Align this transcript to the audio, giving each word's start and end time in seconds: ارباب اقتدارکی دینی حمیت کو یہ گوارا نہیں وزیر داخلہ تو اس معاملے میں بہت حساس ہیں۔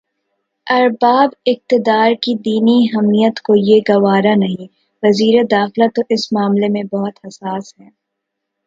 ارباب 0.67 1.29
اقتدارکی 1.45 2.33
دینی 2.45 2.79
حمیت 2.93 3.35
کو 3.41 3.53
یہ 3.67 3.79
گوارا 3.89 4.35
نہیں 4.35 4.67
وزیر 5.03 5.35
داخلہ 5.51 5.87
تو 5.95 6.01
اس 6.09 6.23
معاملے 6.33 6.67
میں 6.67 6.83
بہت 6.91 7.15
حساس 7.25 7.73
ہیں۔ 7.79 7.89